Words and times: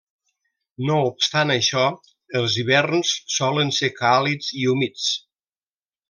No 0.85 0.95
obstant 1.09 1.51
això, 1.55 1.83
els 2.41 2.57
hiverns 2.61 3.11
solen 3.37 3.73
ser 3.81 3.91
càlids 4.03 4.49
i 4.63 4.69
humits. 4.73 5.05